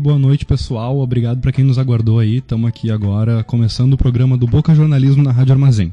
[0.00, 0.98] Boa noite, pessoal.
[0.98, 2.38] Obrigado para quem nos aguardou aí.
[2.38, 5.90] Estamos aqui agora começando o programa do Boca Jornalismo na Rádio Armazém.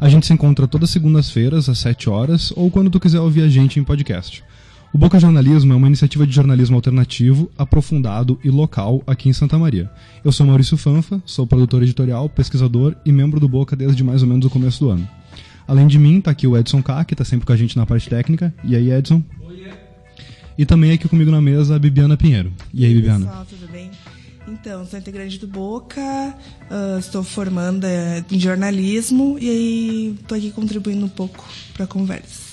[0.00, 3.48] A gente se encontra todas segundas-feiras às 7 horas ou quando tu quiser ouvir a
[3.48, 4.42] gente em podcast.
[4.92, 9.56] O Boca Jornalismo é uma iniciativa de jornalismo alternativo, aprofundado e local aqui em Santa
[9.56, 9.88] Maria.
[10.24, 14.28] Eu sou Maurício Fanfa, sou produtor editorial, pesquisador e membro do Boca desde mais ou
[14.28, 15.08] menos o começo do ano.
[15.68, 17.86] Além de mim, tá aqui o Edson K, que tá sempre com a gente na
[17.86, 18.52] parte técnica.
[18.64, 19.22] E aí, Edson?
[20.58, 22.52] E também aqui comigo na mesa a Bibiana Pinheiro.
[22.74, 23.26] E aí, Bibiana?
[23.26, 23.92] Pessoal, tudo bem?
[24.48, 26.34] Então, sou integrante do Boca,
[26.70, 27.86] uh, estou formanda
[28.30, 32.48] em jornalismo e aí estou aqui contribuindo um pouco para a conversa.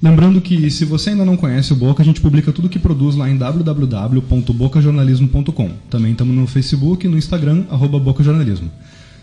[0.00, 3.16] Lembrando que se você ainda não conhece o Boca, a gente publica tudo que produz
[3.16, 5.70] lá em www.bocajornalismo.com.
[5.90, 8.70] Também estamos no Facebook e no Instagram, arroba Bocajornalismo.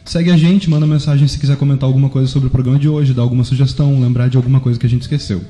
[0.03, 3.13] Segue a gente, manda mensagem se quiser comentar alguma coisa sobre o programa de hoje,
[3.13, 5.41] dar alguma sugestão, lembrar de alguma coisa que a gente esqueceu.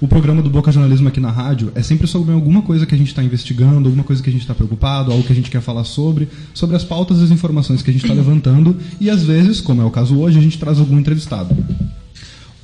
[0.00, 2.98] O programa do Boca Jornalismo aqui na rádio é sempre sobre alguma coisa que a
[2.98, 5.60] gente está investigando, alguma coisa que a gente está preocupado, algo que a gente quer
[5.60, 9.24] falar sobre, sobre as pautas e as informações que a gente está levantando e às
[9.24, 11.56] vezes, como é o caso hoje, a gente traz algum entrevistado.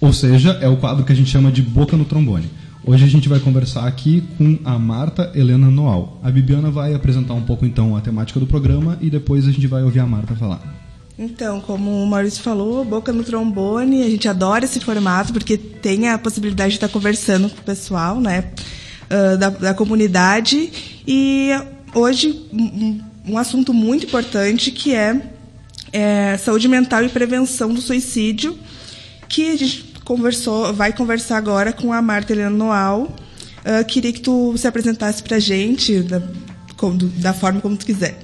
[0.00, 2.48] Ou seja, é o quadro que a gente chama de Boca no Trombone.
[2.86, 6.20] Hoje a gente vai conversar aqui com a Marta Helena Noal.
[6.22, 9.66] A Bibiana vai apresentar um pouco então a temática do programa e depois a gente
[9.66, 10.83] vai ouvir a Marta falar.
[11.18, 16.08] Então, como o Maurício falou, Boca no Trombone, a gente adora esse formato porque tem
[16.08, 18.50] a possibilidade de estar conversando com o pessoal, né,
[19.38, 20.72] da, da, comunidade.
[21.06, 21.50] E
[21.94, 25.20] hoje, um, um, assunto muito importante que é,
[25.92, 28.58] é, saúde mental e prevenção do suicídio,
[29.28, 33.14] que a gente conversou, vai conversar agora com a Marta Helena Noal.
[33.64, 36.20] Uh, queria que tu se apresentasse para a gente da,
[37.16, 38.23] da forma como tu quiser.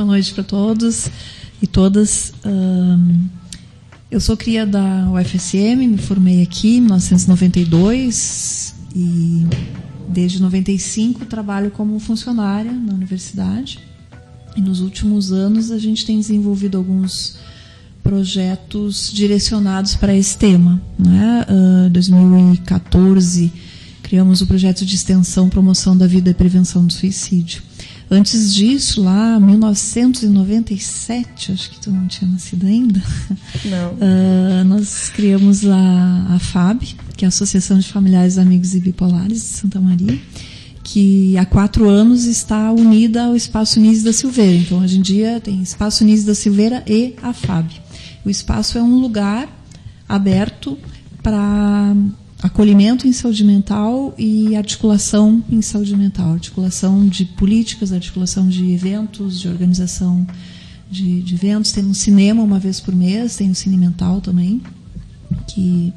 [0.00, 1.10] Boa noite para todos
[1.60, 2.32] e todas.
[4.10, 9.46] eu sou cria da UFSM, me formei aqui em 1992 e
[10.08, 13.78] desde 95 trabalho como funcionária na universidade.
[14.56, 17.36] E nos últimos anos a gente tem desenvolvido alguns
[18.02, 20.80] projetos direcionados para esse tema.
[20.98, 21.44] Né?
[21.86, 23.52] Uh, 2014
[24.02, 27.68] criamos o projeto de extensão, promoção da vida e prevenção do suicídio.
[28.12, 33.00] Antes disso, lá, 1997, acho que tu não tinha nascido ainda.
[33.64, 33.92] Não.
[33.92, 36.82] Uh, nós criamos a, a FAB,
[37.16, 40.18] que é a Associação de Familiares, Amigos e Bipolares de Santa Maria,
[40.82, 44.56] que há quatro anos está unida ao Espaço Nise da Silveira.
[44.56, 47.70] Então, hoje em dia, tem Espaço Nise da Silveira e a FAB.
[48.24, 49.48] O espaço é um lugar
[50.08, 50.76] aberto
[51.22, 51.94] para
[52.42, 59.38] acolhimento em saúde mental e articulação em saúde mental, articulação de políticas, articulação de eventos,
[59.38, 60.26] de organização
[60.90, 61.72] de, de eventos.
[61.72, 64.60] Tem um cinema uma vez por mês, tem o um Cine Mental também,
[65.46, 65.92] que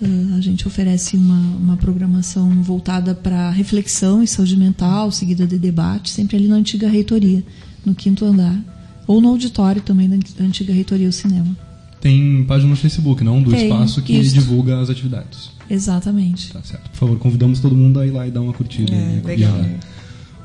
[0.00, 5.58] uh, a gente oferece uma, uma programação voltada para reflexão e saúde mental, seguida de
[5.58, 7.42] debate, sempre ali na antiga reitoria,
[7.84, 8.58] no quinto andar,
[9.06, 11.56] ou no auditório também da antiga reitoria, o cinema.
[11.98, 13.42] Tem página no Facebook, não?
[13.42, 14.34] Do Tem, espaço que isso.
[14.34, 15.57] divulga as atividades.
[15.70, 16.52] Exatamente.
[16.52, 16.90] Tá certo.
[16.90, 18.94] Por favor, convidamos todo mundo a ir lá e dar uma curtida.
[18.94, 19.64] É, e- legal.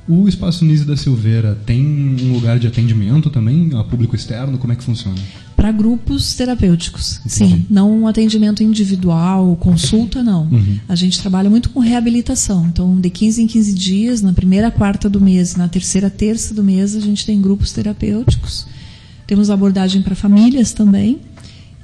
[0.07, 1.81] O Espaço Nise da Silveira tem
[2.21, 4.57] um lugar de atendimento também, a público externo?
[4.57, 5.17] Como é que funciona?
[5.55, 7.55] Para grupos terapêuticos, Entendi.
[7.61, 7.65] sim.
[7.69, 10.43] Não um atendimento individual, consulta, não.
[10.51, 10.77] Uhum.
[10.89, 12.65] A gente trabalha muito com reabilitação.
[12.67, 16.61] Então, de 15 em 15 dias, na primeira quarta do mês, na terceira terça do
[16.61, 18.67] mês, a gente tem grupos terapêuticos.
[19.25, 21.19] Temos abordagem para famílias também.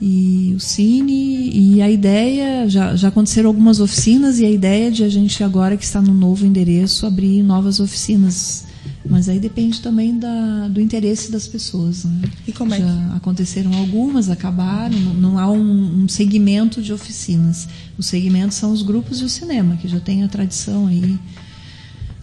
[0.01, 5.03] E o Cine, e a ideia, já, já aconteceram algumas oficinas, e a ideia de
[5.03, 8.65] a gente, agora que está no novo endereço, abrir novas oficinas.
[9.05, 12.05] Mas aí depende também da, do interesse das pessoas.
[12.05, 12.21] Né?
[12.47, 16.93] E como é que- Já aconteceram algumas, acabaram, não, não há um, um segmento de
[16.93, 17.67] oficinas.
[17.97, 21.17] Os segmentos são os grupos e o cinema, que já tem a tradição aí.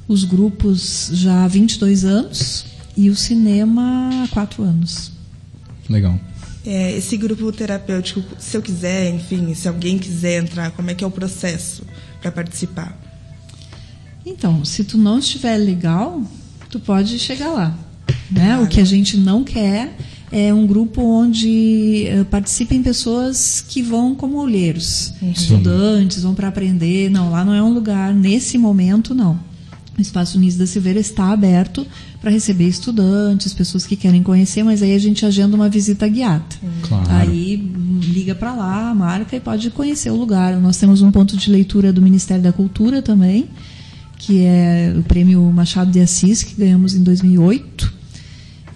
[0.09, 2.65] Os grupos já há 22 anos
[2.97, 5.11] e o cinema há 4 anos.
[5.91, 6.19] Legal.
[6.67, 11.05] É, esse grupo terapêutico, se eu quiser, enfim, se alguém quiser entrar, como é que
[11.05, 11.85] é o processo
[12.21, 12.99] para participar?
[14.25, 16.21] Então, se tu não estiver legal,
[16.69, 17.79] tu pode chegar lá.
[18.29, 18.47] Né?
[18.47, 18.65] Claro.
[18.65, 19.97] O que a gente não quer
[20.33, 27.09] é um grupo onde uh, participem pessoas que vão como olheiros, estudantes, vão para aprender.
[27.09, 29.39] Não, lá não é um lugar, nesse momento, não.
[29.99, 31.87] O Espaço Unis da Silveira está aberto
[32.21, 36.45] para receber estudantes, pessoas que querem conhecer, mas aí a gente agenda uma visita guiada.
[36.83, 37.11] Claro.
[37.11, 40.55] Aí hum, liga para lá, marca e pode conhecer o lugar.
[40.61, 43.49] Nós temos um ponto de leitura do Ministério da Cultura também,
[44.19, 47.95] que é o prêmio Machado de Assis, que ganhamos em 2008.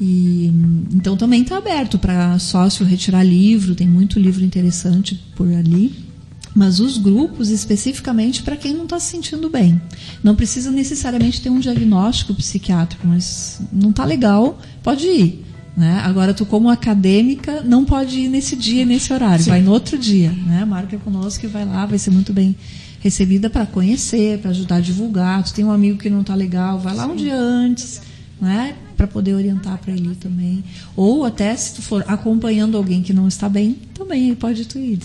[0.00, 5.52] E, hum, então também está aberto para sócio retirar livro, tem muito livro interessante por
[5.52, 6.09] ali.
[6.54, 9.80] Mas os grupos, especificamente para quem não está se sentindo bem.
[10.22, 15.44] Não precisa necessariamente ter um diagnóstico psiquiátrico, mas não está legal, pode ir.
[15.76, 16.00] Né?
[16.04, 20.30] Agora, tu, como acadêmica, não pode ir nesse dia, nesse horário, vai no outro dia.
[20.30, 20.64] Né?
[20.64, 22.56] Marca conosco e vai lá, vai ser muito bem
[23.00, 25.42] recebida para conhecer, para ajudar a divulgar.
[25.44, 28.02] Tu tem um amigo que não está legal, vai lá um dia antes,
[28.40, 28.74] né?
[28.96, 30.62] para poder orientar para ele também.
[30.94, 34.98] Ou até se tu for acompanhando alguém que não está bem, também pode tu ir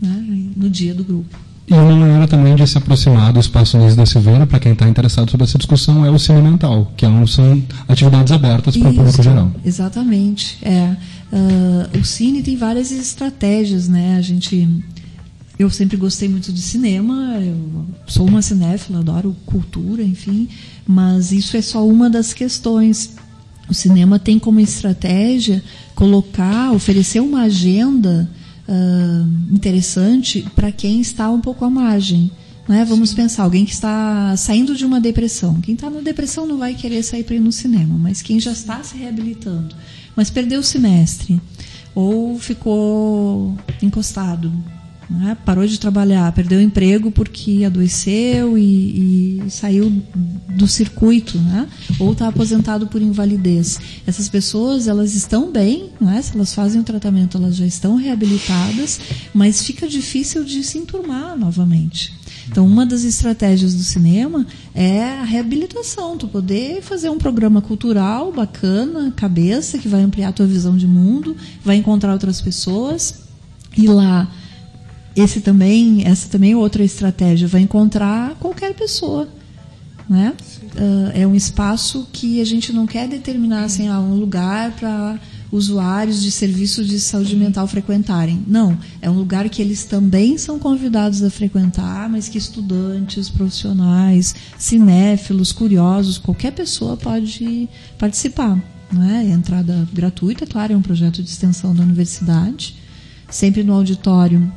[0.00, 0.24] né?
[0.56, 1.36] no dia do grupo.
[1.68, 4.88] E uma maneira também de se aproximar do Espaço Luiz da Silveira, para quem está
[4.88, 8.94] interessado sobre essa discussão, é o Cine Mental, que é são atividades abertas para o
[8.94, 9.50] público geral.
[9.64, 10.58] Exatamente.
[10.62, 10.96] É.
[11.32, 14.16] Uh, o Cine tem várias estratégias, né?
[14.16, 14.68] A gente.
[15.58, 20.48] Eu sempre gostei muito de cinema, eu sou uma cinéfila, adoro cultura, enfim,
[20.86, 23.16] mas isso é só uma das questões.
[23.68, 25.64] O cinema tem como estratégia
[25.94, 28.28] colocar, oferecer uma agenda
[28.68, 32.30] uh, interessante para quem está um pouco à margem.
[32.68, 32.84] Né?
[32.84, 33.16] Vamos Sim.
[33.16, 35.60] pensar, alguém que está saindo de uma depressão.
[35.60, 38.52] Quem está na depressão não vai querer sair para ir no cinema, mas quem já
[38.52, 39.74] está se reabilitando,
[40.16, 41.40] mas perdeu o semestre,
[41.94, 44.52] ou ficou encostado,
[45.08, 45.36] né?
[45.44, 49.90] parou de trabalhar, perdeu o emprego porque adoeceu e, e saiu
[50.48, 51.68] do circuito, né?
[51.98, 53.78] ou está aposentado por invalidez.
[54.06, 56.20] Essas pessoas elas estão bem, né?
[56.22, 59.00] se elas fazem o tratamento, elas já estão reabilitadas,
[59.32, 62.14] mas fica difícil de se enturmar novamente.
[62.48, 68.32] Então, uma das estratégias do cinema é a reabilitação, tu poder fazer um programa cultural
[68.32, 73.26] bacana, cabeça, que vai ampliar a tua visão de mundo, vai encontrar outras pessoas,
[73.76, 74.30] e lá
[75.16, 79.26] esse também, essa também é outra estratégia, vai encontrar qualquer pessoa.
[80.08, 80.34] Né?
[80.76, 85.18] Uh, é um espaço que a gente não quer determinar assim, ah, um lugar para
[85.50, 88.44] usuários de serviços de saúde mental frequentarem.
[88.46, 94.34] Não, é um lugar que eles também são convidados a frequentar, mas que estudantes, profissionais,
[94.58, 98.60] cinéfilos, curiosos, qualquer pessoa pode participar.
[98.92, 99.26] Né?
[99.28, 102.76] É entrada gratuita, claro, é um projeto de extensão da universidade,
[103.28, 104.52] sempre no auditório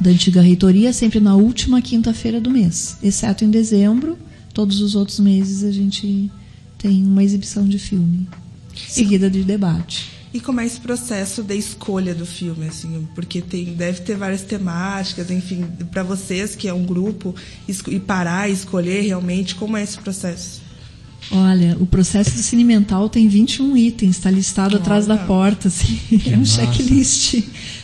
[0.00, 4.18] da antiga reitoria, sempre na última quinta-feira do mês, exceto em dezembro.
[4.52, 6.30] Todos os outros meses a gente
[6.78, 8.28] tem uma exibição de filme,
[8.74, 10.10] seguida de debate.
[10.34, 14.40] E como é esse processo de escolha do filme, assim, porque tem, deve ter várias
[14.40, 17.34] temáticas, enfim, para vocês que é um grupo
[17.68, 20.62] e parar e escolher realmente, como é esse processo?
[21.30, 24.82] Olha, o processo do Cine Mental tem 21 itens, está listado Olha.
[24.82, 25.98] atrás da porta, assim,
[26.32, 27.42] é um checklist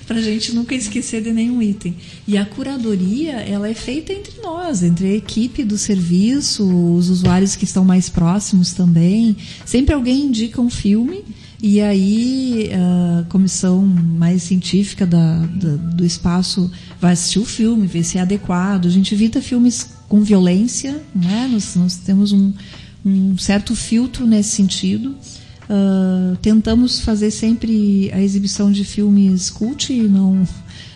[0.09, 1.95] para a gente nunca esquecer de nenhum item.
[2.27, 7.55] E a curadoria, ela é feita entre nós, entre a equipe do serviço, os usuários
[7.55, 9.37] que estão mais próximos também.
[9.67, 11.23] Sempre alguém indica um filme
[11.63, 18.03] e aí a comissão mais científica da, da, do espaço vai assistir o filme, ver
[18.03, 18.87] se é adequado.
[18.87, 21.51] A gente evita filmes com violência, né?
[21.53, 22.51] nós, nós temos um,
[23.05, 25.15] um certo filtro nesse sentido.
[25.69, 30.47] Uh, tentamos fazer sempre a exibição de filmes cult e não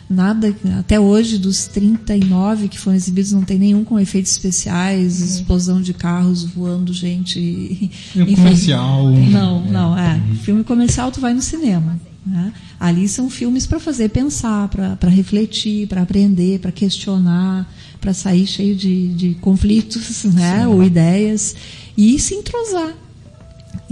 [0.08, 0.54] nada.
[0.78, 5.26] Até hoje dos 39 que foram exibidos não tem nenhum com efeitos especiais uhum.
[5.26, 7.38] explosão de carros voando gente
[8.14, 10.14] enfim, comercial não não é.
[10.14, 10.34] Uhum.
[10.36, 12.52] filme comercial tu vai no cinema né?
[12.78, 18.76] ali são filmes para fazer pensar para refletir para aprender para questionar para sair cheio
[18.76, 20.66] de, de conflitos né?
[20.66, 21.54] Ou ideias
[21.96, 22.94] e se entrosar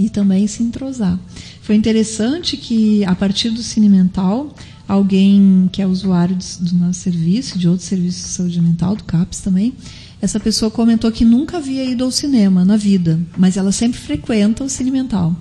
[0.00, 1.18] e também se entrosar.
[1.60, 4.54] Foi interessante que, a partir do Cine Mental,
[4.88, 9.40] alguém que é usuário do, nosso serviço, de outro serviço de saúde mental, do CAPS
[9.40, 9.74] também,
[10.22, 14.64] essa pessoa comentou que nunca havia ido ao cinema na vida, mas ela sempre frequenta
[14.64, 15.36] o Cine Mental.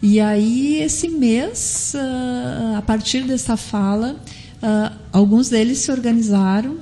[0.00, 4.16] E aí, esse mês, ah, a partir dessa fala,
[4.62, 6.78] ah, alguns deles se organizaram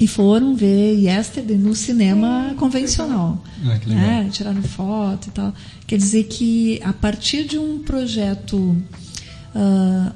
[0.00, 3.42] e foram ver Yesterday no cinema convencional.
[3.66, 4.06] Ah, que legal.
[4.06, 4.28] Né?
[4.30, 5.52] Tiraram foto e tal.
[5.86, 8.56] Quer dizer que a partir de um projeto
[9.54, 10.12] uh,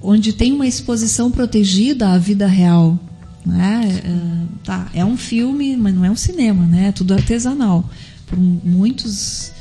[0.00, 2.98] onde tem uma exposição protegida à vida real.
[3.44, 4.02] Né?
[4.04, 6.88] É, tá, é um filme, mas não é um cinema, né?
[6.88, 7.88] é tudo artesanal.
[8.26, 9.52] Por muitos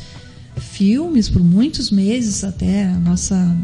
[0.58, 3.56] filmes, por muitos meses até a nossa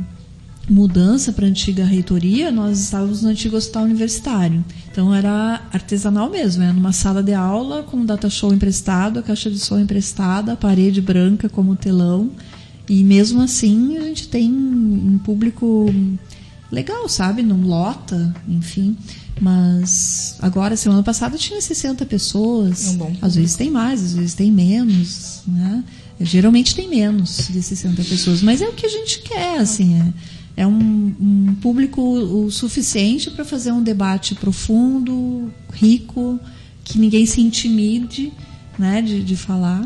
[0.71, 4.63] mudança para a antiga reitoria, nós estávamos no antigo hospital universitário.
[4.89, 9.23] Então era artesanal mesmo, era numa sala de aula com um data show emprestado, a
[9.23, 12.31] caixa de som emprestada, a parede branca como telão.
[12.87, 15.93] E mesmo assim a gente tem um público
[16.71, 17.43] legal, sabe?
[17.43, 18.95] Não lota, enfim.
[19.41, 22.97] Mas agora, semana passada, tinha 60 pessoas.
[22.97, 25.41] É um às vezes tem mais, às vezes tem menos.
[25.47, 25.83] Né?
[26.19, 28.41] Geralmente tem menos de 60 pessoas.
[28.41, 29.99] Mas é o que a gente quer, assim.
[29.99, 30.13] É,
[30.61, 36.39] é um, um público o suficiente para fazer um debate profundo, rico,
[36.83, 38.31] que ninguém se intimide
[38.77, 39.83] né, de, de falar.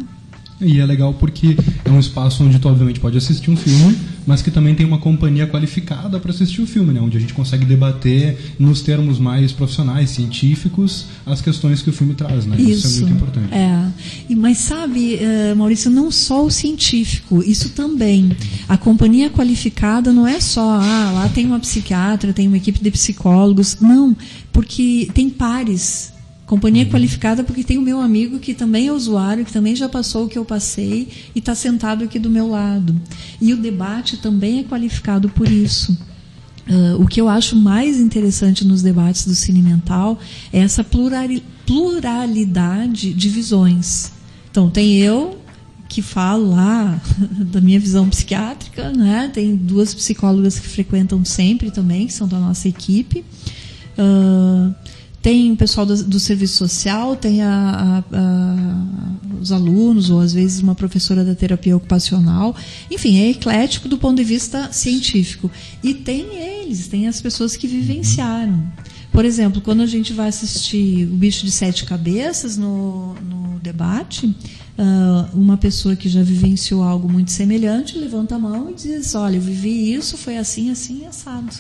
[0.62, 4.42] E é legal porque é um espaço onde tu obviamente pode assistir um filme, mas
[4.42, 7.02] que também tem uma companhia qualificada para assistir o filme, né?
[7.02, 12.14] Onde a gente consegue debater nos termos mais profissionais, científicos, as questões que o filme
[12.14, 12.56] traz, né?
[12.58, 13.54] Isso, isso é muito importante.
[13.54, 13.88] É.
[14.30, 18.32] E, mas sabe, uh, Maurício, não só o científico, isso também.
[18.70, 22.92] A companhia qualificada não é só, ah, lá tem uma psiquiatra, tem uma equipe de
[22.92, 23.78] psicólogos.
[23.82, 24.16] Não,
[24.54, 26.15] porque tem pares
[26.46, 30.26] Companhia qualificada porque tem o meu amigo que também é usuário, que também já passou
[30.26, 32.96] o que eu passei e está sentado aqui do meu lado.
[33.42, 35.98] E o debate também é qualificado por isso.
[36.68, 40.20] Uh, o que eu acho mais interessante nos debates do Cine Mental
[40.52, 40.86] é essa
[41.64, 44.12] pluralidade de visões.
[44.50, 45.40] Então, tem eu
[45.88, 47.00] que falo lá
[47.52, 49.30] da minha visão psiquiátrica, né?
[49.34, 53.24] tem duas psicólogas que frequentam sempre também, que são da nossa equipe.
[53.98, 54.74] Uh,
[55.26, 60.32] tem o pessoal do, do serviço social, tem a, a, a, os alunos, ou às
[60.32, 62.56] vezes uma professora da terapia ocupacional.
[62.92, 65.50] Enfim, é eclético do ponto de vista científico.
[65.84, 68.72] E tem eles, tem as pessoas que vivenciaram.
[69.12, 74.28] Por exemplo, quando a gente vai assistir O Bicho de Sete Cabeças no, no debate,
[74.28, 74.36] uh,
[75.36, 79.42] uma pessoa que já vivenciou algo muito semelhante levanta a mão e diz: Olha, eu
[79.42, 81.52] vivi isso, foi assim, assim, assado.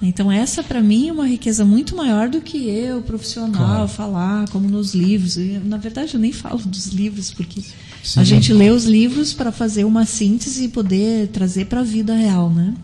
[0.00, 3.88] Então essa para mim é uma riqueza muito maior do que eu, profissional, claro.
[3.88, 5.36] falar como nos livros.
[5.36, 7.62] E, na verdade eu nem falo dos livros porque
[8.02, 8.20] Sim.
[8.20, 12.14] a gente lê os livros para fazer uma síntese e poder trazer para a vida
[12.14, 12.74] real, né?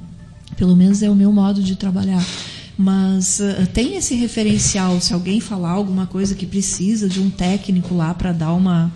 [0.56, 2.24] Pelo menos é o meu modo de trabalhar.
[2.76, 7.94] Mas uh, tem esse referencial, se alguém falar alguma coisa que precisa de um técnico
[7.94, 8.92] lá para dar uma,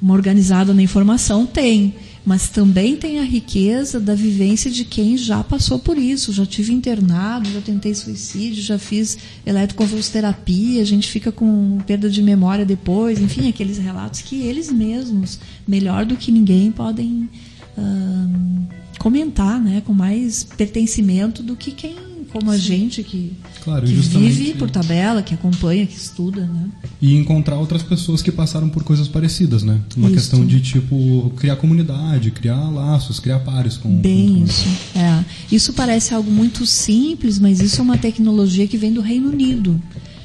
[0.00, 5.42] uma organizada na informação, tem mas também tem a riqueza da vivência de quem já
[5.42, 6.32] passou por isso.
[6.32, 12.22] Já tive internado, já tentei suicídio, já fiz eletroconvulsoterapia, a gente fica com perda de
[12.22, 17.28] memória depois, enfim, aqueles relatos que eles mesmos, melhor do que ninguém, podem
[17.76, 18.66] uh,
[18.98, 24.54] comentar, né, com mais pertencimento do que quem como a gente que, claro, que vive
[24.54, 26.68] por tabela, que acompanha, que estuda, né?
[27.00, 29.80] E encontrar outras pessoas que passaram por coisas parecidas, né?
[29.96, 30.16] Uma isso.
[30.16, 33.94] questão de tipo criar comunidade, criar laços, criar pares com.
[33.96, 34.44] Bem com...
[34.44, 34.68] isso.
[34.96, 35.24] É.
[35.50, 39.80] Isso parece algo muito simples, mas isso é uma tecnologia que vem do Reino Unido.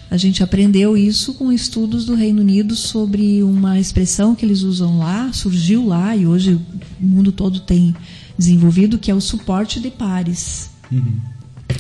[0.09, 4.97] A gente aprendeu isso com estudos do Reino Unido sobre uma expressão que eles usam
[4.97, 7.93] lá, surgiu lá e hoje o mundo todo tem
[8.37, 10.69] desenvolvido, que é o suporte de pares.
[10.89, 11.19] Uhum.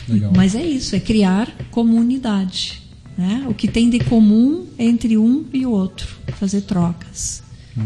[0.07, 0.31] Legal.
[0.35, 2.81] Mas é isso, é criar comunidade.
[3.17, 3.45] Né?
[3.49, 7.41] O que tem de comum entre um e o outro, fazer trocas.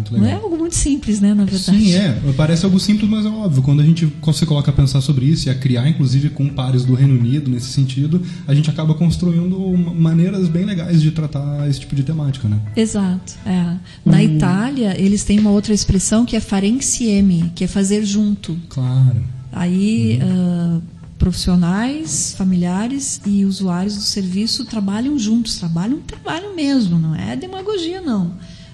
[0.10, 1.78] Não é algo muito simples, né, na verdade.
[1.78, 2.18] Sim, é.
[2.38, 3.62] Parece algo simples, mas é óbvio.
[3.62, 6.86] Quando a gente se coloca a pensar sobre isso e a criar, inclusive, com pares
[6.86, 11.82] do Reino Unido nesse sentido, a gente acaba construindo maneiras bem legais de tratar esse
[11.82, 12.58] tipo de temática, né?
[12.76, 13.34] Exato.
[13.46, 13.76] É.
[14.06, 14.22] Na o...
[14.22, 18.58] Itália, eles têm uma outra expressão que é fare insieme, que é fazer junto.
[18.70, 19.22] Claro.
[19.52, 20.20] Aí...
[20.22, 20.78] Uhum.
[20.78, 28.02] Uh, profissionais, familiares e usuários do serviço trabalham juntos, trabalham, trabalham mesmo, não é demagogia
[28.02, 28.30] não.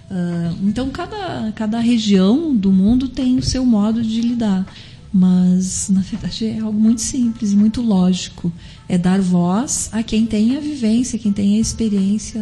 [0.10, 4.66] Uh, então cada, cada região do mundo tem o seu modo de lidar,
[5.12, 8.50] mas na verdade é algo muito simples e muito lógico.
[8.88, 12.42] É dar voz a quem tem a vivência, quem tem a experiência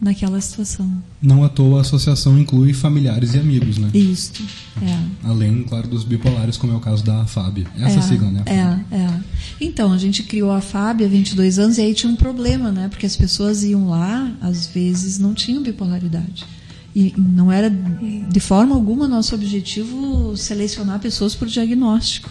[0.00, 0.90] naquela situação.
[1.22, 3.90] Não à toa a associação inclui familiares e amigos, né?
[3.94, 4.32] Isso,
[4.82, 4.98] é.
[5.26, 7.66] Além, claro, dos bipolares, como é o caso da FAB.
[7.78, 8.42] Essa é, sigla, né?
[8.46, 9.20] É, é.
[9.60, 12.88] Então, a gente criou a FAB há 22 anos e aí tinha um problema, né?
[12.88, 16.44] Porque as pessoas iam lá, às vezes não tinham bipolaridade.
[16.94, 22.30] E não era de forma alguma nosso objetivo selecionar pessoas por diagnóstico.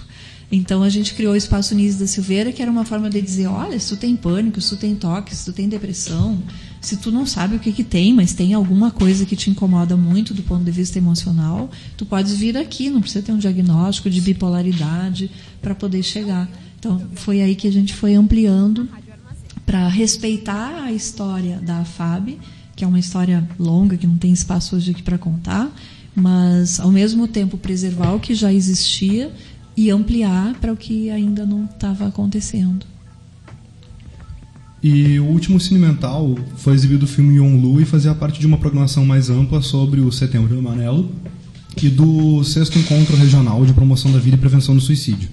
[0.49, 3.47] Então a gente criou o Espaço Nise da Silveira, que era uma forma de dizer,
[3.47, 6.41] olha, se tu tem pânico, se tu tem toque, se tu tem depressão,
[6.83, 9.95] Se tu não sabe o que, que tem, mas tem alguma coisa que te incomoda
[9.95, 14.09] muito do ponto de vista emocional, tu podes vir aqui, não precisa ter um diagnóstico
[14.09, 16.45] de bipolaridade para poder chegar.
[16.77, 18.89] Então, foi aí que a gente foi ampliando
[19.65, 22.37] para respeitar a história da FAB,
[22.75, 25.73] que é uma história longa, que não tem espaço hoje aqui para contar,
[26.13, 29.31] mas ao mesmo tempo preservar o que já existia
[29.77, 32.92] e ampliar para o que ainda não estava acontecendo.
[34.83, 39.05] E o último Cinemental foi exibido o filme Yonlu e fazia parte de uma programação
[39.05, 41.09] mais ampla sobre o Setembro Amarelo
[41.81, 45.29] e do sexto encontro regional de promoção da vida e prevenção do suicídio.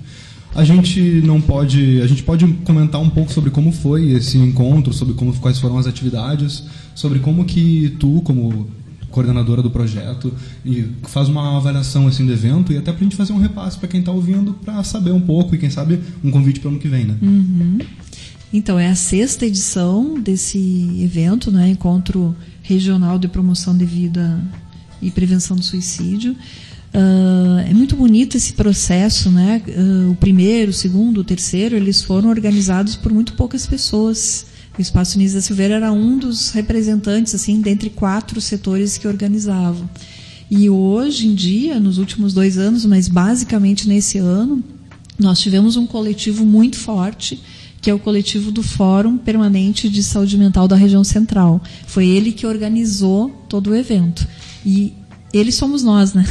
[0.54, 4.92] A gente não pode, a gente pode comentar um pouco sobre como foi esse encontro,
[4.92, 6.64] sobre como quais foram as atividades,
[6.94, 8.68] sobre como que tu, como
[9.10, 10.32] coordenadora do projeto,
[10.64, 13.76] e faz uma avaliação assim do evento e até para a gente fazer um repasse
[13.76, 16.70] para quem está ouvindo para saber um pouco e quem sabe um convite para o
[16.70, 17.16] ano que vem, né?
[17.20, 17.78] Uhum.
[18.52, 20.58] Então, é a sexta edição desse
[21.00, 21.68] evento, né?
[21.68, 24.42] Encontro Regional de Promoção de Vida
[25.00, 26.32] e Prevenção do Suicídio.
[26.92, 29.62] Uh, é muito bonito esse processo, né?
[29.68, 34.46] Uh, o primeiro, o segundo, o terceiro, eles foram organizados por muito poucas pessoas.
[34.76, 39.88] O Espaço Nisa da Silveira era um dos representantes, assim, dentre quatro setores que organizavam.
[40.50, 44.60] E hoje em dia, nos últimos dois anos, mas basicamente nesse ano,
[45.16, 47.40] nós tivemos um coletivo muito forte
[47.80, 51.62] que é o coletivo do Fórum Permanente de Saúde Mental da Região Central.
[51.86, 54.26] Foi ele que organizou todo o evento.
[54.64, 54.92] E
[55.32, 56.24] eles somos nós, né?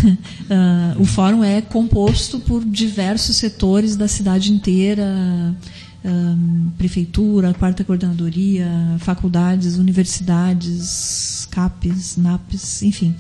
[0.44, 5.56] Uh, o fórum é composto por diversos setores da cidade inteira,
[6.06, 13.16] uh, prefeitura, quarta coordenadoria, faculdades, universidades, CAPES, NAPES, enfim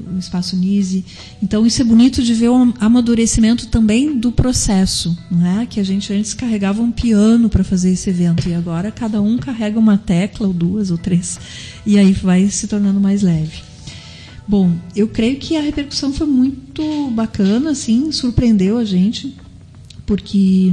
[0.00, 1.04] o espaço Nise.
[1.42, 5.66] Então isso é bonito de ver o amadurecimento também do processo, né?
[5.68, 9.38] Que a gente antes carregava um piano para fazer esse evento e agora cada um
[9.38, 11.38] carrega uma tecla ou duas ou três
[11.86, 13.62] e aí vai se tornando mais leve.
[14.46, 19.34] Bom, eu creio que a repercussão foi muito bacana, assim, surpreendeu a gente,
[20.04, 20.72] porque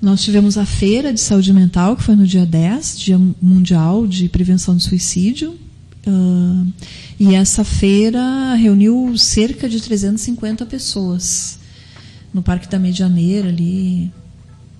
[0.00, 4.28] nós tivemos a feira de saúde mental, que foi no dia 10, Dia Mundial de
[4.28, 5.54] Prevenção do Suicídio,
[6.06, 6.72] Uh,
[7.18, 11.58] e essa feira reuniu cerca de 350 pessoas
[12.34, 14.10] no Parque da Medianeira, ali,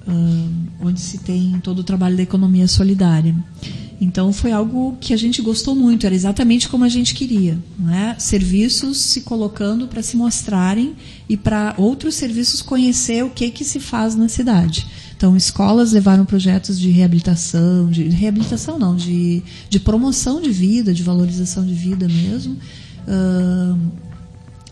[0.07, 3.35] uh, onde se tem todo o trabalho da economia solidária.
[4.01, 7.57] Então foi algo que a gente gostou muito, era exatamente como a gente queria.
[7.79, 8.17] Né?
[8.19, 10.97] Serviços se colocando para se mostrarem
[11.29, 14.89] e para outros serviços conhecer o que, que se faz na cidade.
[15.23, 21.05] Então, escolas levaram projetos de reabilitação, de reabilitação não, de, de promoção de vida, de
[21.05, 22.57] valorização de vida mesmo.
[23.07, 23.79] Uh,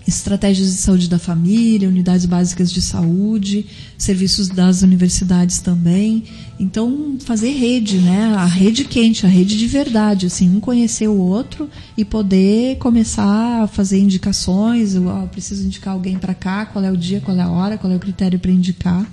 [0.08, 3.64] estratégias de saúde da família, unidades básicas de saúde,
[3.96, 6.24] serviços das universidades também.
[6.58, 8.34] Então, fazer rede, né?
[8.34, 13.62] A rede quente, a rede de verdade, assim, um conhecer o outro e poder começar
[13.62, 17.36] a fazer indicações, eu, eu preciso indicar alguém para cá, qual é o dia, qual
[17.36, 19.08] é a hora, qual é o critério para indicar.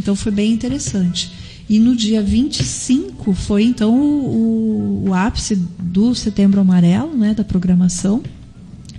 [0.00, 1.30] Então foi bem interessante.
[1.68, 8.22] E no dia 25 foi então o, o ápice do Setembro Amarelo, né, da programação,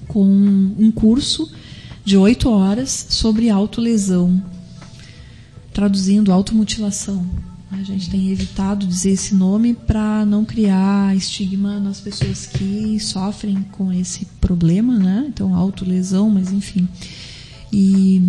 [0.08, 1.52] com um curso
[2.06, 4.42] de oito horas sobre autolesão,
[5.74, 7.26] traduzindo automutilação.
[7.72, 13.66] A gente tem evitado dizer esse nome para não criar estigma nas pessoas que sofrem
[13.72, 15.26] com esse problema, né?
[15.28, 16.88] Então, autolesão, mas enfim.
[17.72, 18.22] E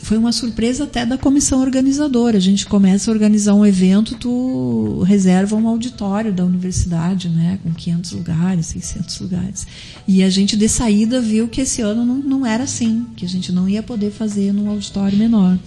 [0.00, 2.36] foi uma surpresa até da comissão organizadora.
[2.36, 7.72] A gente começa a organizar um evento, tu reserva um auditório da universidade, né, com
[7.72, 9.66] 500 lugares, 600 lugares.
[10.06, 13.28] E a gente de saída viu que esse ano não, não era assim, que a
[13.28, 15.58] gente não ia poder fazer num auditório menor.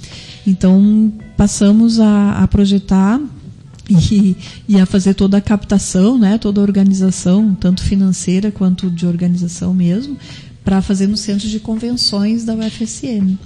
[0.48, 3.20] Então passamos a, a projetar
[3.90, 9.06] e, e, a fazer toda a captação, né, toda a organização, tanto financeira quanto de
[9.06, 10.18] organização mesmo,
[10.64, 13.38] para fazer no centro de convenções da UFSM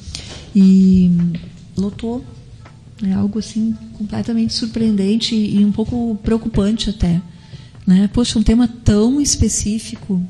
[0.55, 1.11] e
[1.75, 2.23] lotou.
[3.03, 7.21] É algo assim completamente surpreendente e um pouco preocupante até.
[7.85, 8.09] Né?
[8.13, 10.21] Poxa, um tema tão específico.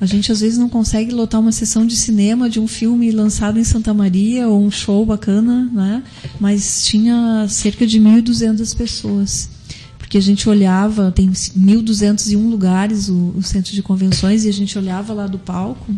[0.00, 3.58] A gente às vezes não consegue lotar uma sessão de cinema de um filme lançado
[3.58, 6.02] em Santa Maria ou um show bacana, né?
[6.38, 9.50] mas tinha cerca de 1.200 pessoas.
[9.98, 14.78] Porque a gente olhava, tem 1.201 lugares o, o centro de convenções, e a gente
[14.78, 15.94] olhava lá do palco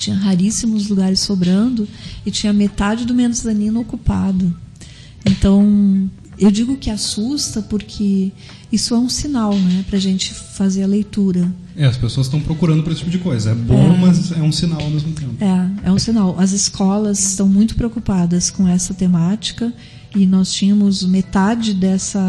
[0.00, 1.86] tinha raríssimos lugares sobrando
[2.24, 4.52] e tinha metade do mezanino ocupado.
[5.24, 8.32] Então, eu digo que assusta porque
[8.72, 11.52] isso é um sinal, né, para a gente fazer a leitura.
[11.76, 13.50] É, as pessoas estão procurando por esse tipo de coisa.
[13.50, 15.34] É bom, é, mas é um sinal ao mesmo tempo.
[15.38, 16.34] É, é um sinal.
[16.38, 19.72] As escolas estão muito preocupadas com essa temática
[20.16, 22.20] e nós tínhamos metade dessa,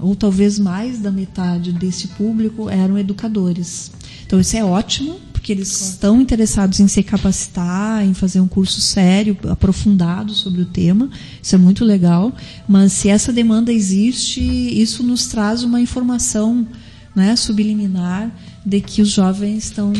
[0.00, 3.90] ou talvez mais da metade desse público eram educadores.
[4.26, 8.80] Então isso é ótimo, porque eles estão interessados em se capacitar, em fazer um curso
[8.80, 11.10] sério, aprofundado sobre o tema.
[11.42, 12.34] Isso é muito legal.
[12.66, 16.66] Mas se essa demanda existe, isso nos traz uma informação
[17.14, 19.92] né, subliminar de que os jovens estão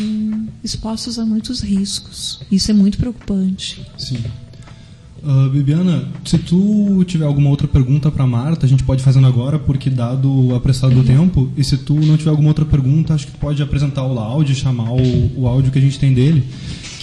[0.63, 2.41] expostos a muitos riscos.
[2.51, 3.85] Isso é muito preocupante.
[3.99, 4.23] Sim.
[5.25, 9.57] Uh, Bibiana, se tu tiver alguma outra pergunta para Marta, a gente pode fazendo agora,
[9.57, 13.25] porque dado o apressado do tempo, e se tu não tiver alguma outra pergunta, acho
[13.25, 16.43] que pode apresentar o Loud, chamar o, o áudio que a gente tem dele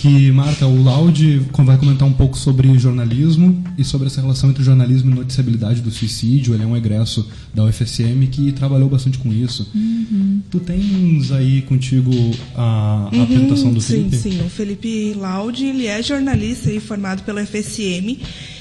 [0.02, 4.64] que, Marta, o Laude vai comentar um pouco sobre jornalismo e sobre essa relação entre
[4.64, 6.54] jornalismo e noticiabilidade do suicídio.
[6.54, 9.70] Ele é um egresso da UFSM que trabalhou bastante com isso.
[9.72, 10.40] Uhum.
[10.50, 12.10] Tu tens aí contigo
[12.56, 14.16] a, a uhum, apresentação do sim, Felipe?
[14.16, 14.44] Sim, sim.
[14.44, 18.18] O Felipe Laude, ele é jornalista e formado pela UFSM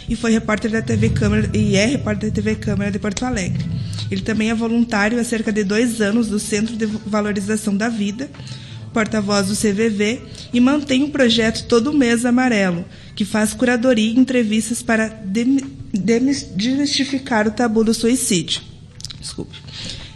[0.08, 3.66] e foi repórter da TV Câmara e é repórter da TV Câmara de Porto Alegre.
[4.12, 8.30] Ele também é voluntário há cerca de dois anos do Centro de Valorização da Vida,
[8.94, 10.22] porta-voz do CVV,
[10.54, 15.08] e mantém o projeto Todo Mês Amarelo, que faz curadoria e entrevistas para
[15.94, 18.62] desmistificar o tabu do suicídio.
[19.20, 19.56] Desculpe.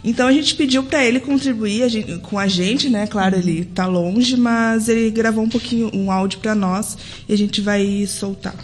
[0.04, 3.08] Então a gente pediu para ele contribuir a gente, com a gente, né?
[3.08, 6.96] Claro, ele está longe, mas ele gravou um pouquinho um áudio para nós
[7.28, 8.54] e a gente vai soltar.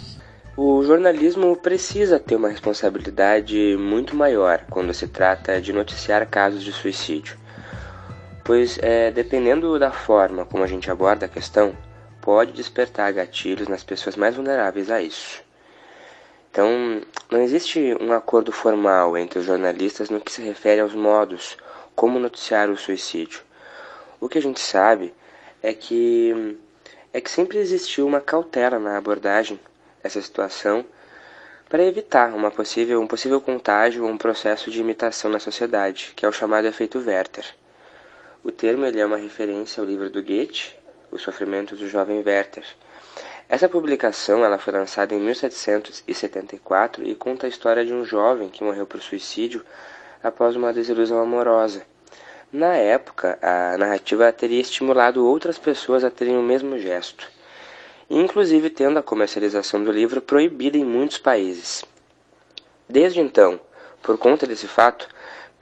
[0.57, 6.73] O jornalismo precisa ter uma responsabilidade muito maior quando se trata de noticiar casos de
[6.73, 7.42] suicídio
[8.45, 11.77] pois é, dependendo da forma como a gente aborda a questão,
[12.21, 15.43] pode despertar gatilhos nas pessoas mais vulneráveis a isso.
[16.51, 17.01] Então,
[17.31, 21.57] não existe um acordo formal entre os jornalistas no que se refere aos modos
[21.95, 23.41] como noticiar o suicídio.
[24.21, 25.15] O que a gente sabe
[25.63, 26.59] é que
[27.13, 29.61] é que sempre existiu uma cautela na abordagem
[30.03, 30.85] dessa situação
[31.69, 36.25] para evitar uma possível, um possível contágio ou um processo de imitação na sociedade, que
[36.25, 37.47] é o chamado efeito Werther.
[38.45, 40.75] O termo ele é uma referência ao livro do Goethe,
[41.13, 42.65] O Sofrimento do Jovem Werther.
[43.49, 48.65] Essa publicação ela foi lançada em 1774 e conta a história de um jovem que
[48.65, 49.65] morreu por suicídio
[50.21, 51.87] após uma desilusão amorosa.
[52.53, 57.31] Na época, a narrativa teria estimulado outras pessoas a terem o mesmo gesto,
[58.11, 61.85] inclusive tendo a comercialização do livro proibida em muitos países.
[62.89, 63.61] Desde então,
[64.03, 65.09] por conta desse fato,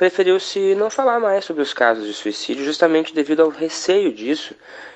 [0.01, 4.55] preferiu-se não falar mais sobre os casos de suicídio justamente devido ao receio disso,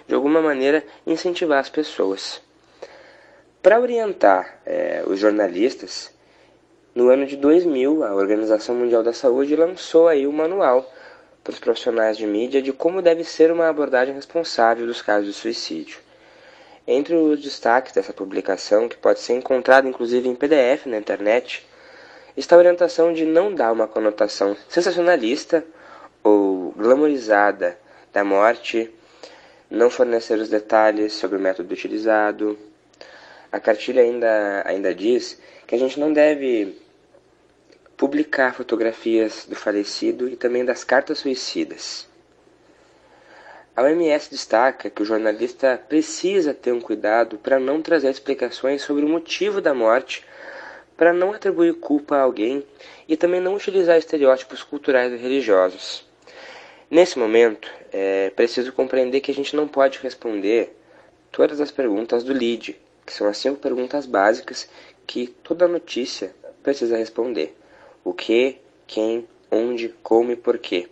[0.09, 2.40] de alguma maneira, incentivar as pessoas.
[3.62, 6.11] Para orientar é, os jornalistas,
[6.95, 10.90] no ano de 2000, a Organização Mundial da Saúde lançou aí o um manual
[11.43, 15.35] para os profissionais de mídia de como deve ser uma abordagem responsável dos casos de
[15.35, 15.99] suicídio.
[16.88, 21.62] Entre os destaques dessa publicação, que pode ser encontrado inclusive em PDF na internet,
[22.37, 25.64] está a orientação de não dar uma conotação sensacionalista
[26.23, 27.79] ou glamorizada
[28.12, 28.90] da morte,
[29.70, 32.59] não fornecer os detalhes sobre o método utilizado.
[33.53, 36.77] A cartilha ainda, ainda diz que a gente não deve
[37.97, 42.09] publicar fotografias do falecido e também das cartas suicidas.
[43.77, 49.05] A OMS destaca que o jornalista precisa ter um cuidado para não trazer explicações sobre
[49.05, 50.25] o motivo da morte
[50.96, 52.64] para não atribuir culpa a alguém
[53.09, 56.07] e também não utilizar estereótipos culturais e religiosos.
[56.90, 60.76] Nesse momento, é preciso compreender que a gente não pode responder
[61.33, 64.68] todas as perguntas do LEAD, que são as cinco perguntas básicas
[65.07, 67.57] que toda notícia precisa responder:
[68.04, 70.88] o que, quem, onde, como e porquê.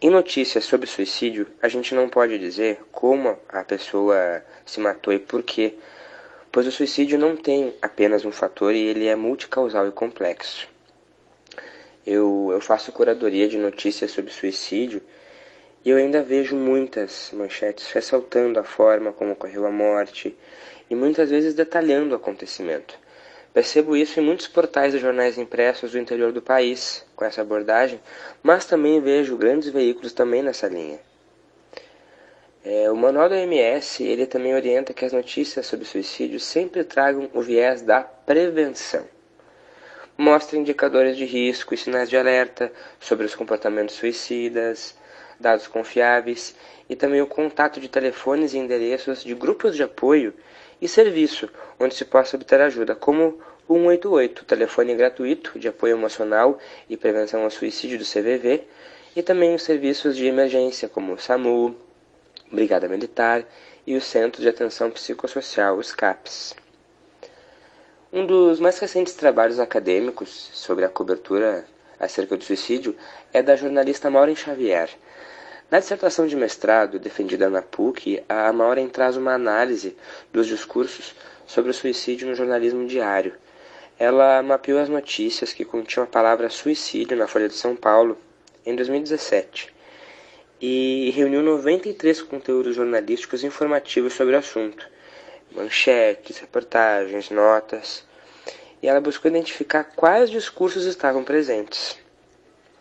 [0.00, 5.18] Em notícias sobre suicídio, a gente não pode dizer como a pessoa se matou e
[5.18, 5.74] por quê,
[6.50, 10.68] pois o suicídio não tem apenas um fator e ele é multicausal e complexo.
[12.06, 15.02] Eu, eu faço curadoria de notícias sobre suicídio
[15.84, 20.36] e eu ainda vejo muitas manchetes ressaltando a forma como ocorreu a morte
[20.88, 22.98] e muitas vezes detalhando o acontecimento.
[23.52, 28.00] Percebo isso em muitos portais de jornais impressos do interior do país com essa abordagem,
[28.42, 31.00] mas também vejo grandes veículos também nessa linha.
[32.70, 37.30] É, o manual da OMS ele também orienta que as notícias sobre suicídio sempre tragam
[37.32, 39.06] o viés da prevenção.
[40.18, 44.94] Mostra indicadores de risco e sinais de alerta sobre os comportamentos suicidas,
[45.40, 46.54] dados confiáveis
[46.90, 50.34] e também o contato de telefones e endereços de grupos de apoio
[50.78, 51.48] e serviço
[51.80, 57.44] onde se possa obter ajuda, como o 188, telefone gratuito de apoio emocional e prevenção
[57.44, 58.64] ao suicídio do CVV,
[59.16, 61.74] e também os serviços de emergência como o SAMU,
[62.50, 63.44] Brigada Militar
[63.86, 66.54] e o Centro de Atenção Psicossocial, os CAPs.
[68.10, 71.66] Um dos mais recentes trabalhos acadêmicos sobre a cobertura
[72.00, 72.96] acerca do suicídio
[73.32, 74.88] é da jornalista Maureen Xavier.
[75.70, 79.94] Na dissertação de mestrado defendida na PUC, a Maureen traz uma análise
[80.32, 81.14] dos discursos
[81.46, 83.34] sobre o suicídio no jornalismo diário.
[83.98, 88.16] Ela mapeou as notícias que continham a palavra suicídio na Folha de São Paulo
[88.64, 89.77] em 2017
[90.60, 94.88] e reuniu 93 conteúdos jornalísticos informativos sobre o assunto,
[95.52, 98.04] manchetes, reportagens, notas,
[98.82, 101.96] e ela buscou identificar quais discursos estavam presentes.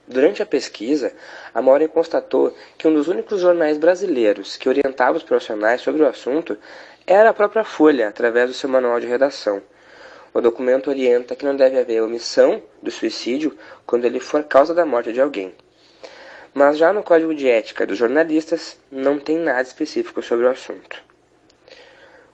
[0.08, 1.14] Durante a pesquisa,
[1.54, 6.08] a Maureen constatou que um dos únicos jornais brasileiros que orientava os profissionais sobre o
[6.08, 6.58] assunto
[7.06, 9.62] era a própria Folha, através do seu manual de redação.
[10.34, 14.86] O documento orienta que não deve haver omissão do suicídio quando ele for causa da
[14.86, 15.54] morte de alguém.
[16.60, 21.00] Mas já no Código de Ética dos Jornalistas não tem nada específico sobre o assunto.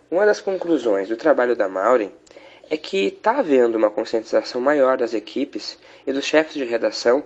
[0.09, 2.09] Uma das conclusões do trabalho da Maureen
[2.69, 7.21] é que está havendo uma conscientização maior das equipes e dos chefes de redação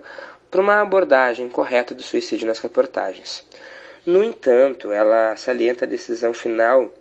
[0.50, 3.46] para uma abordagem correta do suicídio nas reportagens.
[4.04, 6.92] No entanto, ela salienta a decisão final.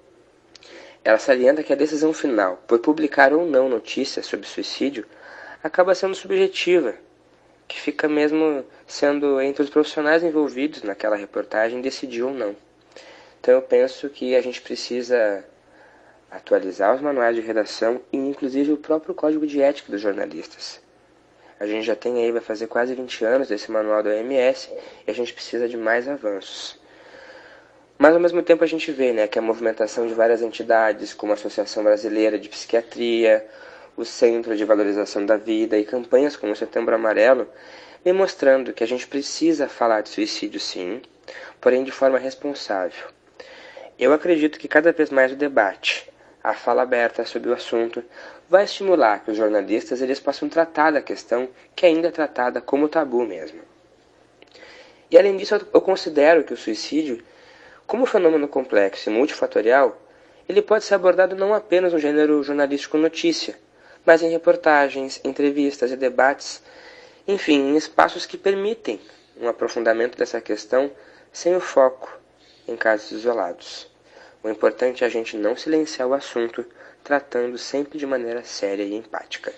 [1.03, 5.07] Ela salienta que a decisão final, por publicar ou não notícias sobre suicídio,
[5.63, 6.93] acaba sendo subjetiva,
[7.67, 12.55] que fica mesmo sendo entre os profissionais envolvidos naquela reportagem decidir ou não.
[13.39, 15.43] Então eu penso que a gente precisa
[16.31, 20.81] atualizar os manuais de redação e inclusive o próprio código de ética dos jornalistas.
[21.59, 24.69] A gente já tem aí, vai fazer quase 20 anos desse manual da OMS
[25.07, 26.79] e a gente precisa de mais avanços.
[27.97, 31.31] Mas ao mesmo tempo a gente vê né, que a movimentação de várias entidades, como
[31.31, 33.47] a Associação Brasileira de Psiquiatria,
[33.97, 37.49] o Centro de Valorização da Vida e campanhas como o Setembro Amarelo,
[38.05, 41.01] vem mostrando que a gente precisa falar de suicídio sim,
[41.59, 43.07] porém de forma responsável.
[43.97, 46.07] Eu acredito que cada vez mais o debate,
[46.43, 48.03] a fala aberta sobre o assunto
[48.47, 52.87] vai estimular que os jornalistas eles possam tratar da questão que ainda é tratada como
[52.87, 53.61] tabu mesmo.
[55.09, 57.23] E além disso, eu considero que o suicídio,
[57.87, 59.99] como fenômeno complexo e multifatorial,
[60.47, 63.57] ele pode ser abordado não apenas no gênero jornalístico notícia,
[64.07, 66.61] mas em reportagens, entrevistas e debates,
[67.27, 69.01] enfim, em espaços que permitem
[69.37, 70.89] um aprofundamento dessa questão
[71.33, 72.17] sem o foco
[72.65, 73.85] em casos isolados.
[74.41, 76.65] O importante é a gente não silenciar o assunto,
[77.03, 79.53] tratando sempre de maneira séria e empática.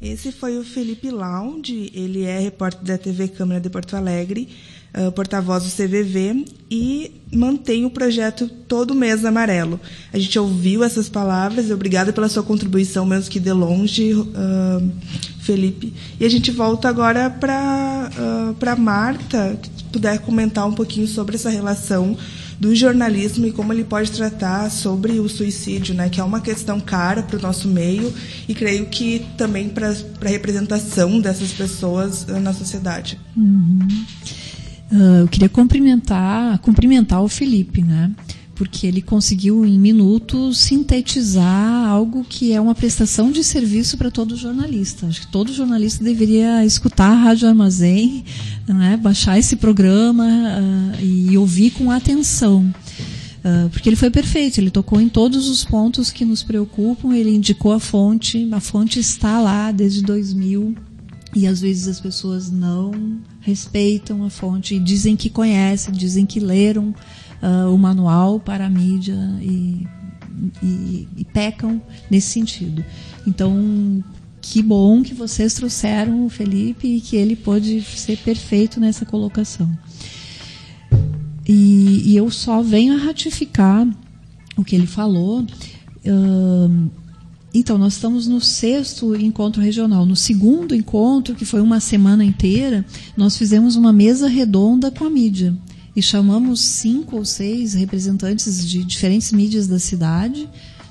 [0.00, 4.48] Esse foi o Felipe Lounge, ele é repórter da TV Câmara de Porto Alegre,
[4.94, 9.80] uh, porta-voz do CVV e mantém o projeto Todo Mês Amarelo.
[10.12, 14.92] A gente ouviu essas palavras, obrigada pela sua contribuição, mesmo que de longe, uh,
[15.40, 15.92] Felipe.
[16.20, 18.10] E a gente volta agora para
[18.56, 22.16] uh, Marta, se puder comentar um pouquinho sobre essa relação
[22.60, 26.78] do jornalismo e como ele pode tratar sobre o suicídio, né, que é uma questão
[26.78, 28.14] cara para o nosso meio
[28.48, 33.18] e creio que também para a representação dessas pessoas na sociedade.
[33.36, 33.88] Uhum.
[34.92, 38.12] Uh, eu queria cumprimentar, cumprimentar o Felipe, né?
[38.54, 44.36] porque ele conseguiu em minutos sintetizar algo que é uma prestação de serviço para todo
[44.36, 45.06] jornalista.
[45.06, 48.24] Acho que todo jornalista deveria escutar a Rádio Armazém,
[48.68, 52.72] né, baixar esse programa uh, e ouvir com atenção.
[53.44, 57.34] Uh, porque ele foi perfeito, ele tocou em todos os pontos que nos preocupam, ele
[57.34, 60.91] indicou a fonte, a fonte está lá desde 2000
[61.34, 62.92] e às vezes as pessoas não
[63.40, 66.94] respeitam a fonte e dizem que conhecem, dizem que leram
[67.42, 69.86] uh, o manual para a mídia e,
[70.62, 72.84] e, e pecam nesse sentido.
[73.26, 74.04] Então,
[74.42, 79.70] que bom que vocês trouxeram o Felipe e que ele pôde ser perfeito nessa colocação.
[81.48, 83.86] E, e eu só venho a ratificar
[84.56, 85.46] o que ele falou.
[86.04, 86.90] Uh,
[87.54, 90.06] então, nós estamos no sexto encontro regional.
[90.06, 92.84] No segundo encontro, que foi uma semana inteira,
[93.16, 95.54] nós fizemos uma mesa redonda com a mídia
[95.94, 100.48] e chamamos cinco ou seis representantes de diferentes mídias da cidade.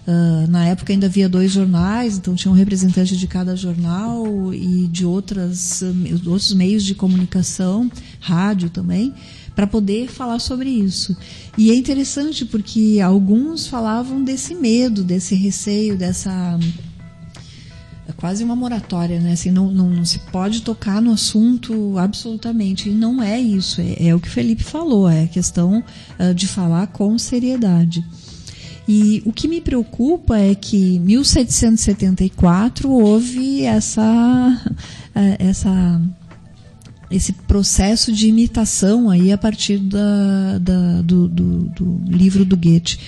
[0.08, 4.88] Uh, na época ainda havia dois jornais, então tinha um representante de cada jornal e
[4.88, 5.84] de outras,
[6.26, 9.14] outros meios de comunicação, rádio também,
[9.56, 11.16] para poder falar sobre isso.
[11.58, 16.58] E é interessante porque alguns falavam desse medo, desse receio, dessa
[18.12, 19.32] é quase uma moratória, né?
[19.34, 22.90] Assim, não, não, não, se pode tocar no assunto absolutamente.
[22.90, 25.84] E não é isso, é, é o que o Felipe falou, é a questão
[26.20, 28.06] uh, de falar com seriedade.
[28.88, 36.02] E o que me preocupa é que em 1774 houve essa, uh, essa,
[37.12, 43.00] esse processo de imitação aí a partir da, da do, do, do livro do Goethe.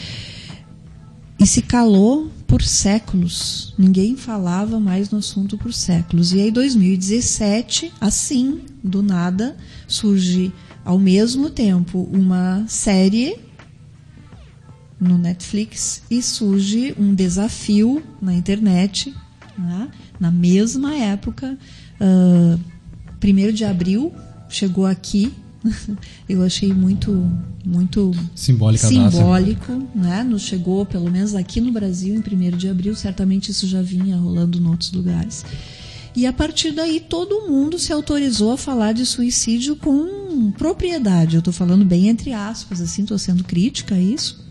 [1.39, 3.73] E se calou por séculos.
[3.77, 6.33] Ninguém falava mais no assunto por séculos.
[6.33, 10.53] E aí, 2017, assim, do nada, surge
[10.85, 13.39] ao mesmo tempo uma série
[14.99, 19.13] no Netflix e surge um desafio na internet,
[19.57, 19.89] né?
[20.19, 21.57] na mesma época,
[21.99, 22.59] uh,
[23.23, 24.13] 1 de abril,
[24.49, 25.33] chegou aqui.
[26.27, 27.11] Eu achei muito
[27.65, 30.21] muito Simbólica simbólico, né?
[30.21, 32.93] Nos chegou, pelo menos aqui no Brasil, em 1 de abril.
[32.95, 35.45] Certamente isso já vinha rolando em outros lugares.
[36.15, 41.35] E a partir daí todo mundo se autorizou a falar de suicídio com propriedade.
[41.35, 44.42] Eu estou falando bem entre aspas, assim, estou sendo crítica a isso.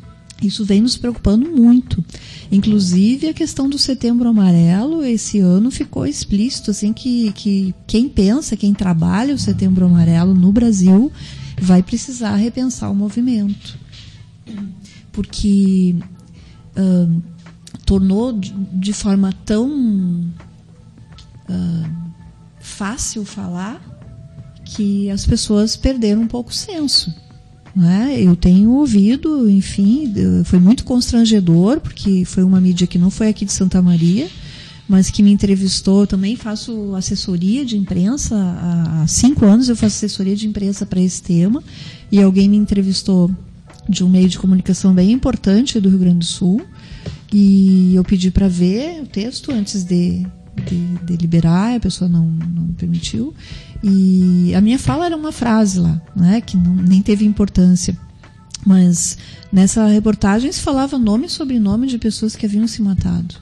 [0.42, 2.04] Isso vem nos preocupando muito.
[2.50, 8.56] Inclusive a questão do setembro amarelo esse ano ficou explícito assim que, que quem pensa,
[8.56, 11.10] quem trabalha o setembro amarelo no Brasil
[11.60, 13.78] vai precisar repensar o movimento.
[15.12, 15.94] Porque
[16.76, 17.22] uh,
[17.86, 19.70] tornou de, de, forma tão
[21.48, 22.12] uh,
[22.58, 23.80] fácil falar
[24.64, 27.14] que as pessoas perderam um pouco o senso.
[27.74, 28.20] Né?
[28.20, 30.12] Eu tenho ouvido, enfim,
[30.44, 34.28] foi muito constrangedor, porque foi uma mídia que não foi aqui de Santa Maria,
[34.86, 36.00] mas que me entrevistou.
[36.02, 38.36] Eu também faço assessoria de imprensa.
[38.36, 41.64] Há cinco anos eu faço assessoria de imprensa para esse tema.
[42.10, 43.30] E alguém me entrevistou
[43.88, 46.60] de um meio de comunicação bem importante do Rio Grande do Sul.
[47.32, 52.26] E eu pedi para ver o texto antes de, de, de liberar, a pessoa não,
[52.26, 53.34] não permitiu.
[53.82, 57.96] E a minha fala era uma frase lá, né, que não, nem teve importância.
[58.64, 59.18] Mas
[59.52, 63.34] nessa reportagem se falava nome e sobrenome de pessoas que haviam se matado.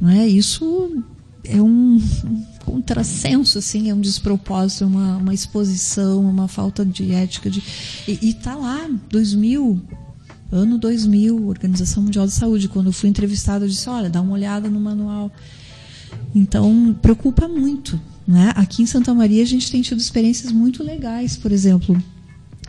[0.00, 0.26] Não é?
[0.26, 1.04] Isso
[1.44, 7.50] é um, um contrassenso, assim, é um despropósito, uma, uma exposição, uma falta de ética.
[7.50, 7.62] De,
[8.08, 9.80] e está lá, 2000,
[10.50, 12.68] ano 2000, Organização Mundial de Saúde.
[12.68, 15.30] Quando eu fui entrevistada, eu disse: olha, dá uma olhada no manual.
[16.34, 18.00] Então, preocupa muito.
[18.26, 18.52] Né?
[18.56, 22.02] Aqui em Santa Maria a gente tem tido experiências muito legais, por exemplo,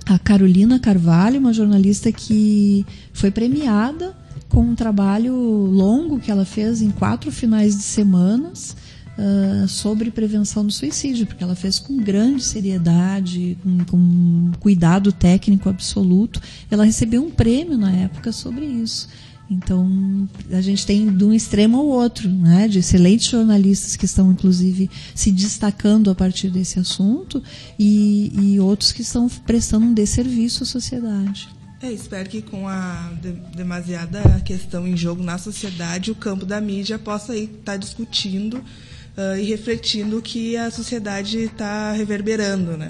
[0.05, 4.15] a Carolina Carvalho, uma jornalista que foi premiada
[4.49, 8.75] com um trabalho longo que ela fez em quatro finais de semanas
[9.17, 15.69] uh, sobre prevenção do suicídio, porque ela fez com grande seriedade, com, com cuidado técnico
[15.69, 16.39] absoluto.
[16.69, 19.07] Ela recebeu um prêmio na época sobre isso.
[19.49, 24.31] Então, a gente tem de um extremo ao outro, né, de excelentes jornalistas que estão,
[24.31, 27.43] inclusive, se destacando a partir desse assunto
[27.77, 31.47] e, e outros que estão prestando um desserviço à sociedade.
[31.81, 36.59] É, espero que com a de, demasiada questão em jogo na sociedade, o campo da
[36.59, 42.89] mídia possa estar tá discutindo uh, e refletindo o que a sociedade está reverberando, né?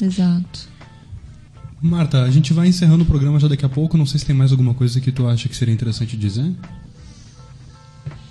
[0.00, 0.68] Exato.
[1.80, 3.96] Marta, a gente vai encerrando o programa já daqui a pouco.
[3.96, 6.52] Não sei se tem mais alguma coisa que tu acha que seria interessante dizer.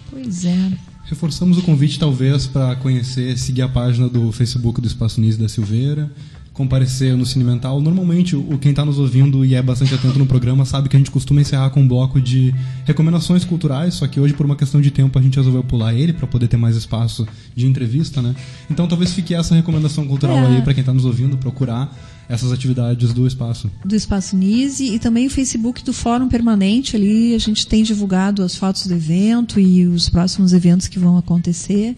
[0.10, 0.72] Pois é.
[1.06, 5.48] Reforçamos o convite, talvez, para conhecer, seguir a página do Facebook do Espaço Nise da
[5.48, 6.12] Silveira,
[6.58, 7.80] comparecer no Cine Mental.
[7.80, 11.00] Normalmente, o quem está nos ouvindo e é bastante atento no programa sabe que a
[11.00, 14.82] gente costuma encerrar com um bloco de recomendações culturais, só que hoje, por uma questão
[14.82, 18.36] de tempo, a gente resolveu pular ele para poder ter mais espaço de entrevista, né?
[18.72, 20.48] Então, talvez fique essa recomendação cultural é.
[20.48, 21.96] aí para quem está nos ouvindo, procurar
[22.28, 23.70] essas atividades do espaço.
[23.86, 26.96] Do Espaço Nise e também o Facebook do Fórum Permanente.
[26.96, 31.18] Ali a gente tem divulgado as fotos do evento e os próximos eventos que vão
[31.18, 31.96] acontecer.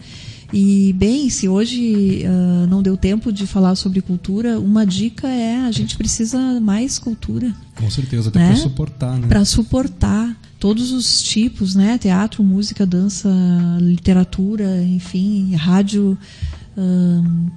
[0.52, 5.60] E, bem, se hoje uh, não deu tempo de falar sobre cultura, uma dica é
[5.64, 7.54] a gente precisa mais cultura.
[7.76, 8.46] Com certeza, até né?
[8.48, 9.28] para suportar, né?
[9.28, 11.98] Para suportar todos os tipos, né?
[11.98, 13.28] Teatro, música, dança,
[13.80, 16.18] literatura, enfim, rádio.
[16.76, 17.50] Uh,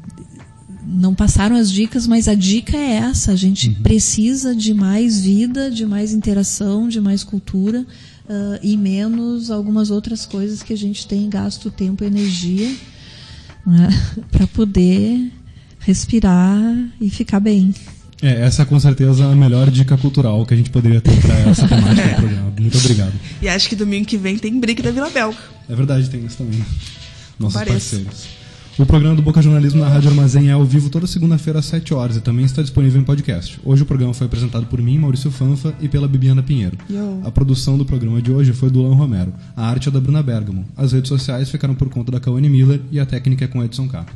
[0.85, 3.75] não passaram as dicas, mas a dica é essa: a gente uhum.
[3.81, 7.85] precisa de mais vida, de mais interação, de mais cultura
[8.25, 12.73] uh, e menos algumas outras coisas que a gente tem gasto tempo e energia
[13.65, 13.89] né,
[14.31, 15.31] para poder
[15.79, 16.61] respirar
[16.99, 17.73] e ficar bem.
[18.21, 21.37] É, essa é com certeza a melhor dica cultural que a gente poderia ter para
[21.39, 22.53] essa temática do programa.
[22.59, 23.13] Muito obrigado.
[23.41, 25.37] E acho que domingo que vem tem briga da Vila Belga.
[25.69, 26.63] É verdade, tem isso também.
[27.37, 28.42] Nossos parceiros.
[28.75, 31.93] O programa do Boca Jornalismo na Rádio Armazém é ao vivo toda segunda-feira às 7
[31.93, 33.59] horas e também está disponível em podcast.
[33.63, 36.75] Hoje o programa foi apresentado por mim, Maurício Fanfa, e pela Bibiana Pinheiro.
[36.89, 37.21] Yo.
[37.23, 39.31] A produção do programa de hoje foi do Lan Romero.
[39.55, 40.65] A arte é da Bruna Bergamo.
[40.75, 43.87] As redes sociais ficaram por conta da Cauane Miller e a técnica é com Edson
[43.87, 44.07] K.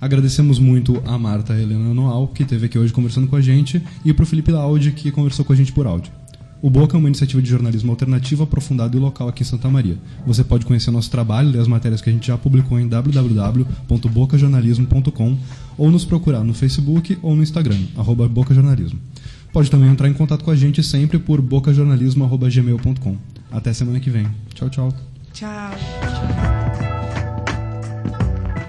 [0.00, 4.12] Agradecemos muito a Marta Helena Noal, que esteve aqui hoje conversando com a gente, e
[4.12, 6.12] para o Felipe Laude, que conversou com a gente por áudio.
[6.64, 9.98] O Boca é uma iniciativa de jornalismo alternativo, aprofundado e local aqui em Santa Maria.
[10.26, 15.38] Você pode conhecer nosso trabalho e as matérias que a gente já publicou em www.bocajornalismo.com
[15.76, 18.98] ou nos procurar no Facebook ou no Instagram, arroba bocajornalismo.
[19.52, 23.18] Pode também entrar em contato com a gente sempre por bocajornalismo.gmail.com.
[23.52, 24.26] Até semana que vem.
[24.54, 24.88] Tchau, tchau.
[25.34, 25.70] Tchau.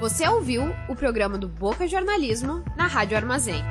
[0.02, 3.64] Você ouviu o programa do Boca Jornalismo na Rádio Armazém.